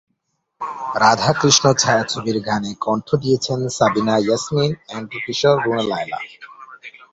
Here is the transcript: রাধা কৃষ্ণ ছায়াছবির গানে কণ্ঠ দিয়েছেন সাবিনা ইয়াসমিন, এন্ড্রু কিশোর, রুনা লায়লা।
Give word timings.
রাধা 0.95 1.31
কৃষ্ণ 1.41 1.65
ছায়াছবির 1.73 2.37
গানে 2.47 2.71
কণ্ঠ 2.81 3.07
দিয়েছেন 3.15 3.59
সাবিনা 3.77 4.15
ইয়াসমিন, 4.17 4.71
এন্ড্রু 4.89 5.17
কিশোর, 5.25 5.55
রুনা 5.63 5.83
লায়লা। 5.83 6.19